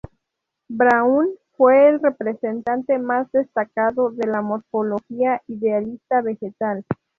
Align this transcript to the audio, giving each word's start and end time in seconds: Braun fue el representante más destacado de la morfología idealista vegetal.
Braun 0.67 1.27
fue 1.55 1.87
el 1.87 1.99
representante 1.99 2.97
más 2.97 3.31
destacado 3.31 4.09
de 4.09 4.25
la 4.25 4.41
morfología 4.41 5.43
idealista 5.45 6.21
vegetal. 6.21 6.83